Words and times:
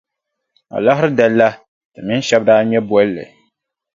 Alahiri 0.75 1.11
dali 1.17 1.35
la, 1.39 1.49
ti 1.91 1.99
mini 2.05 2.21
shɛba 2.27 2.45
daa 2.47 2.63
ŋme 2.65 2.79
bolli. 2.89 3.23